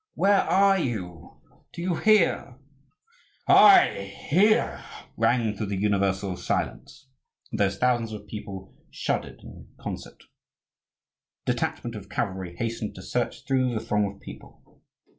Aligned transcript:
where 0.15 0.41
are 0.45 0.79
you? 0.79 1.37
do 1.73 1.79
you 1.79 1.93
hear?" 1.93 2.57
"I 3.47 4.11
hear!" 4.29 4.83
rang 5.15 5.53
through 5.55 5.67
the 5.67 5.77
universal 5.77 6.35
silence, 6.37 7.07
and 7.51 7.59
those 7.59 7.77
thousands 7.77 8.11
of 8.11 8.25
people 8.25 8.73
shuddered 8.89 9.41
in 9.43 9.67
concert. 9.79 10.23
A 11.45 11.51
detachment 11.51 11.95
of 11.95 12.09
cavalry 12.09 12.55
hastened 12.57 12.95
to 12.95 13.03
search 13.03 13.45
through 13.45 13.75
the 13.75 13.79
throng 13.79 14.11
of 14.15 14.19
people. 14.19 14.81